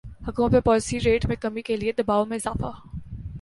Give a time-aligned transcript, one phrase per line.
[0.27, 2.71] حکومت پر policy rate میں کمی کے لیے دبائو میں اضافہ